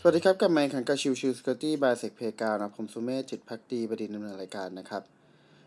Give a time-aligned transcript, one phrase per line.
[0.00, 5.02] สวัสดีครับกับแมนขังกาชิวชิวสกอตตี้บายเซกเพกานะผมสุเมธจิตพักดีประดินดำเนินรายการนะครับ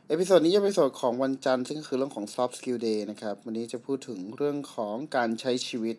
[0.07, 5.95] เอพิโซดนี้จะเป็นส่วนของวันจันทร์ซึ่งก็คือเรื่องของ soft skill day นะครับ วันนี้จะพูดถึงเรื่องของการใช้ชีวิต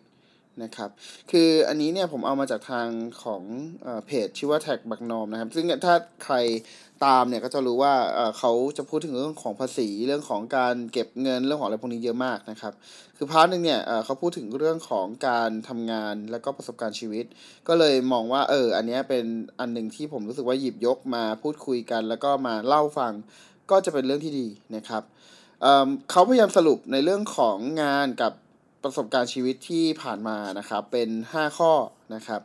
[0.63, 0.89] นะครับ
[1.31, 2.87] คืออันนี้เนี่ยผมเอามาจากทาง
[3.23, 3.43] ของ
[4.05, 6.35] เพจชื่อว่าแท็กบักนอมนะครับ ซึ่งถ้าใคร
[7.05, 7.93] ตามเนี่ยก็จะรู้ว่า
[8.37, 12.73] เขาจะพูดถึงเรื่องของภาษีเรื่องของการเก็บเงินเรื่องของอะไรพวกนี้เยอะมากนะครับ
[13.17, 17.25] คือพาร์ทหนึ่งเนี่ยเขาพูดถึงเรื่องของการทำงานแล้วก็ประสบการณ์ชีวิต
[17.67, 19.25] ก็เลยมองว่าเอออันนี้เป็น
[19.59, 23.13] อันหนึ่งที่ผมรู้สึกว่าหยิบยกมาพูดคุยกัน แล้วก็มาเล่าฟัง
[23.71, 25.03] ก็จะเป็นเรื่องที่ดีนะครับ
[25.61, 28.33] เเขาพยายามสรุปในเรื่องของงานกับ
[28.83, 31.73] ประสบการณ์ชีวิตที่ผ่านมานะครับ เป็น 5 ข้อ
[32.15, 32.41] นะครับ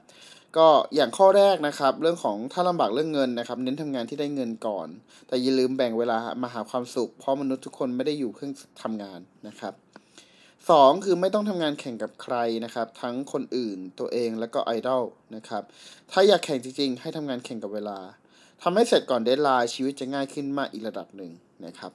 [0.57, 4.89] ก็อย่างข้อแรกนะครับ เรื่องของถ้าลำบากเรื่องเงินนะครับ เน้นทำงานที่ได้เงินก่อน
[5.29, 8.49] แต่อย่าลืมแบ่งเวลามาหาความสุข เพราะมนุษย์ทุกคนไม่ได้อยู่เพื่อ
[8.83, 9.75] ทำงานนะครับ
[10.71, 15.05] สองคือไม่ต้องทำงานแข่งกับใครนะครับ ทั้งคนอื่นตัวเองแล้วก็ไอดอล
[15.37, 15.63] นะครับ
[16.11, 17.99] ถ้าอยากแข่งจริงๆ ให้ทำงานแข่งกับเวลา
[18.63, 21.33] ทำให้เสร็จก่อน deadline ชีวิตจะง่ายขึ้นมากอีกระดับหนึ่ง
[21.67, 21.93] นะครับ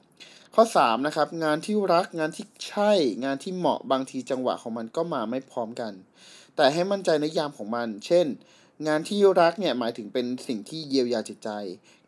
[0.54, 2.92] ข้อ3นะครับงานที่รักงานที่ใช่
[3.24, 5.92] งานที่เหมาะบางทีจังหวะของมันก็มาไม่พร้อมกัน
[6.56, 8.26] แต่ให้มั่นใจในนิยามของมัน เช่น
[8.86, 11.50] งานที่รักเนี่ยหมายถึงเป็นสิ่งที่เยียวยาจิตใจ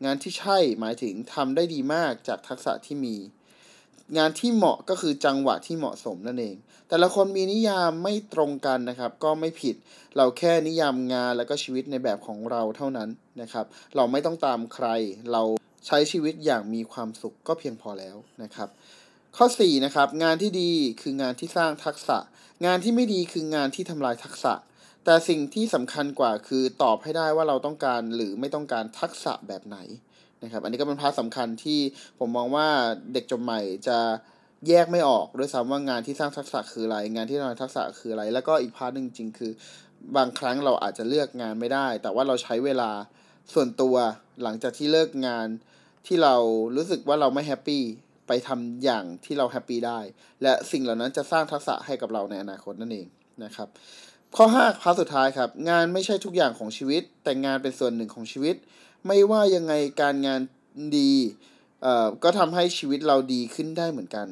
[0.04, 3.16] งานที่ใช่หมายถึงทำได้ดีมากจากทักษะที่มี
[4.18, 6.56] งานที่เหมาะก็คือจังหวะที่เหมาะสมนั่นเอง
[6.88, 9.74] แต่ละคนมีนิยามไม่ตรงกันนะครับ ก็ไม่ผิด
[10.16, 13.08] เราแค่นิยามงานแล้วก็ชีวิตในแบบของเราเท่านั้น
[13.42, 14.86] นะครับ เราไม่ต้องตามใคร
[15.32, 15.42] เรา
[15.86, 18.68] ใช้ชีวิตอย่างมีความสุขก็เพียงพอแล้วนะครับ
[19.36, 20.70] ข้อ4นะครับงานที่ดี
[21.02, 22.18] คืองานที่สร้างทักษะ
[22.66, 24.54] งานที่ไม่ดีคืองานที่ทำลายทักษะ
[25.04, 29.78] แต่สิ่งที่สำคัญกว่าคือตอบให้ได้ว่าเราต้องการหรือไม่ต้องการทักษะแบบไหน
[30.42, 31.80] นะครับ อันนี้ก็เป็น part สำคัญที่
[32.18, 32.66] ผมมองว่า
[33.12, 33.98] เด็กจบใหม่จะ
[34.68, 39.52] แยกไม่ออกด้วยซ้ำว่างานที่สร้างทักษะคืออะไรงานที่ทำลายทักษะคืออะไร แล้วก็อีก part หนึ่งจริงคือ
[40.16, 42.90] บางครั้งเราอาจจะเลือกงานไม่ได้ แต่ว่าเราใช้เวลา
[43.54, 43.96] ส่วนตัว
[44.42, 45.48] หลังจากที่เลิกงาน
[46.06, 46.34] ที่เรา
[46.76, 47.82] รู้สึกว่าเราไม่แฮปปี้
[48.28, 50.00] ไปทำอย่างที่เราแฮปปี้ได้
[50.42, 53.06] และสิ่งเหล่านั้นจะสร้างทักษะให้กับเราในอนาคตนั่นเอง
[53.44, 53.68] นะครับ
[54.36, 58.56] ข้อ5 part สุดท้ายครับ งานไม่ใช่ทุกอย่างของชีวิต แต่งานเป็นส่วนหนึ่งของชีวิต
[59.06, 60.40] ไม่ว่ายังไงการงาน
[60.96, 61.12] ดี
[61.82, 64.26] เอ่อก็ทำให้ชีวิตเราดีขึ้นได้เหมือนกัน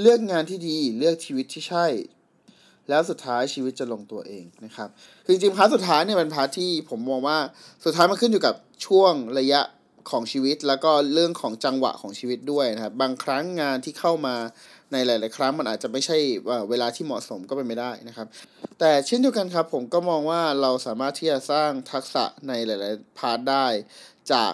[0.00, 1.86] เลือกงานที่ดีเลือกชีวิตที่ใช่
[2.88, 4.88] แล้วสุดท้ายชีวิตจะลงตัวเองนะครับ
[5.24, 7.38] คือจริงๆ part สุดท้ายเนี่ยเป็น part ที่ผมมองว่า
[7.84, 8.54] สุดท้ายมันขึ้นอยู่กับ
[8.86, 9.60] ช่วงระยะ
[10.10, 14.36] ของชีวิต แล้วก็เรื่องของจังหวะของชีวิตด้วยนะครับ บางครั้งงานที่เข้ามา
[14.92, 16.16] ในหลาย ๆ ครั้งมันอาจจะไม่ใช่
[16.70, 18.26] เวลาที่เหมาะสมก็เป็นไปได้นะครับ
[18.78, 23.66] แต่เช่นเดียวกันครับ ผมก็มองว่าเราสามารถที่จะสร้างทักษะในหลาย ๆ part ได้
[24.32, 24.52] จาก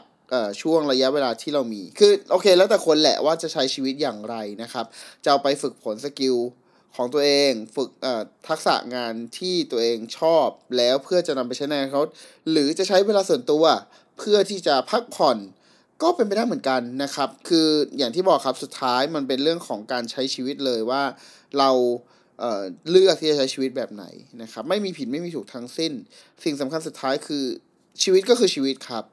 [0.63, 4.87] ช่วงระยะเวลาที่เรามี คือโอเค แล้วแต่คนแหละว่าจะใช้ชีวิตอย่างไรนะครับ
[5.25, 6.37] จะเอาไปฝึกผลสกิล
[6.97, 7.91] ของตัวเองฝึก
[8.49, 12.09] ทักษะงานที่ตัวเองชอบแล้วเพื่อจะนำไปใช้ในอนาคต
[12.51, 13.65] หรือจะใช้เวลาส่วนตัว
[14.19, 15.39] เพื่อที่จะพักผ่อน
[16.03, 21.03] ก็เป็นไปได้เหมือนกันนะครับ คืออย่างที่บอกครับสุดท้ายมันเป็นเรื่องของการใช้ชีวิตเลยว่า
[21.59, 21.71] เรา
[22.41, 24.05] เเลือกที่จะใช้ชีวิตแบบไหน
[24.43, 25.93] นะครับ ไม่มีผิดไม่มีถูกทั้งสิ้น
[26.45, 27.45] สิ่งสำคัญสุดท้ายคือ
[28.03, 29.05] ชีวิตก็คือชีวิตครับ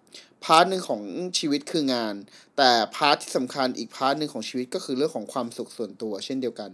[0.45, 1.01] part หนึ่งของ
[1.39, 2.16] ชีวิตคืองาน
[2.57, 6.72] แต่ part ที่สำคัญอีก part หนึ่งของชีวิตก็คือเรื่องของความสุขส่วนตัว เช่นเดียวกัน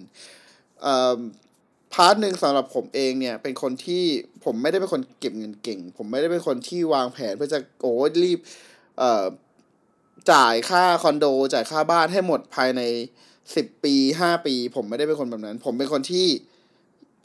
[2.05, 4.03] part หนึ่งสำหรับผมเองเนี่ย เป็นคนที่
[4.45, 7.91] ผมไม่ได้เป็นคนเก็บเงินเก่ง ผมไม่ได้เป็นคนที่วางแผนเพื่อจะโอ้
[8.23, 8.39] รีบ
[8.97, 9.25] เอ่อ
[10.31, 12.81] จ่ายค่าคอนโด จ่ายค่าบ้านให้หมดภายใน
[13.55, 16.27] สิบปีห้าปี ผมไม่ได้เป็นคนแบบนั้น ผมเป็นคนที่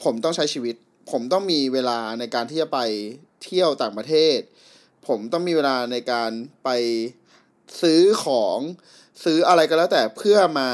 [0.03, 0.75] ผมต้องใช้ชีวิต
[1.11, 2.79] ผมต้องมีเวลาในการที่จะไป
[3.43, 4.37] เที่ยวต่างประเทศ
[5.07, 6.31] ผมต้องมีเวลาในการ
[6.63, 6.69] ไป
[7.81, 8.57] ซื้อของ
[9.23, 10.69] ซื้ออะไรก็แล้วแต่เพื่อมา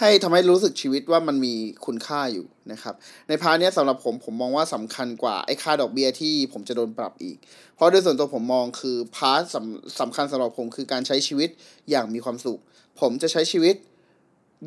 [0.00, 1.54] ให้ทำให้รู้สึกชีวิตว่ามันมี
[1.86, 2.94] คุณค่าอยู่นะครับ
[3.28, 7.36] ใน part นี้สำหรับผมผมมองว่าสำคัญกว่าไอ้ค่าดอกเบี้ยที่ผมจะโดนปรับอีก
[7.74, 11.50] เพราะโดยส่วนตัวผมมองคือ part สำสำคัญสำหรับผมคือการใช้ชีวิต
[11.90, 12.60] อย่างมีความสุข
[13.00, 13.76] ผมจะใช้ชีวิต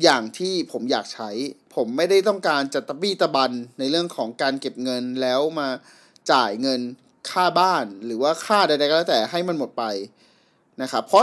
[0.02, 1.30] อย่างที่ผมอยากใช้
[1.74, 5.68] ผมไม่ได้ต้องการจะตะบี้ตะบันในเรื่องของการเก็บเงินแล้วมา
[6.32, 6.80] จ่ายเงิน
[7.30, 9.84] ค่าบ้านหรือว่าค่าใดๆก็แล้วแต่ให้มันหมดไป
[10.82, 11.20] นะครับเพราะ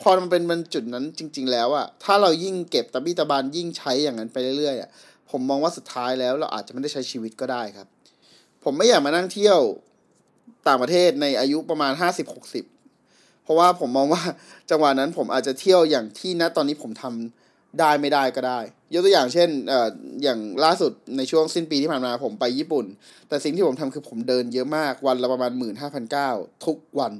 [0.00, 4.90] พอมันเป็นมันจุดนั้นจริง ๆ แล้วอะถ้าเรายิ่งเก็บตะบี้ตะบานยิ่งใช้อย่างนั้นไปเรื่อยๆอะ
[5.30, 7.86] ผมมองว่าสุดท้ายแล้วเราอาจจะไม่ได้ใช้ชีวิตก็ได้ครับ
[8.64, 9.60] ผมไม่อยากมานั่งเที่ยว
[10.68, 12.64] ต่างประเทศในอายุประมาณห้าสิบหกสิบ
[13.44, 14.22] เพราะว่าผมมองว่า
[14.70, 18.60] จังหวะนั้นผมอาจจะเที่ยวอย่างที่ณตอนนี้ผมทำได้ไม่ได้ก็ได้
[18.92, 19.88] ยกตัวอย่างเช่นเอ่อ
[20.22, 22.86] อย่างล่าสุดในช่วงสิ้นปีที่ผ่านมาผมไปญี่ปุ่น
[23.28, 26.30] แต่สิ่งที่ผมทำคือผมเดินเยอะมากวันละประมาณหมื่นห้าพันเก้า
[26.66, 27.12] ทุกวัน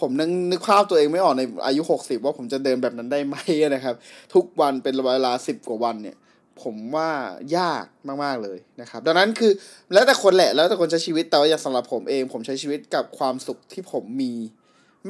[0.00, 3.36] ผมนึกนึกภาพตัวเองไม่ออกในอายุหกสิบว่าผมจะเดินแบบนั้นได้ไหม
[3.74, 3.94] นะครับ
[4.34, 6.16] ทุกวันเป็นเวลาสิบกว่าวันเนี่ย
[6.62, 7.10] ผมว่า
[7.56, 7.84] ยาก
[8.24, 9.52] มากๆเลยนะครับ ดังนั้นคือ
[9.92, 14.32] แล้วแต่คนแหละแล้วแต่คนใช้ชีวิตแต่ว่าอย่างสำหรับผมเอง ผมใช้ชีวิตกับความสุขที่ผมมี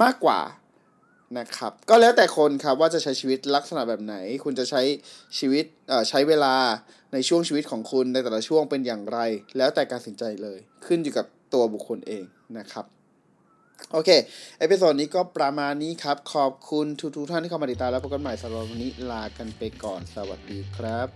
[0.02, 0.40] มากกว่า
[1.38, 4.14] นะครับ ก็แล้วแต่คนครับว่าจะใช้ชีวิตลักษณะแบบไหน
[4.44, 4.82] คุณจะใช้
[5.38, 6.54] ชีวิตเอ่อใช้เวลา
[7.12, 9.18] ในช่วงชีวิตของคุณในแต่ละช่วงเป็นอย่างไร
[9.58, 12.24] แล้วแต่การตัดสินใจเลย ขึ้นอยู่กับตัวบุคคลเอง
[12.58, 12.84] นะครับ
[13.92, 14.10] โอเค
[14.58, 16.86] episode นี้ก็ประมาณนี้ครับ ขอบคุณ
[17.16, 21.08] ทุกๆท่านที่เข้ามาติดตามแล้วพบกันใหม่สัปดาห์นี้ลากันไปก่อน สวัสดีครับ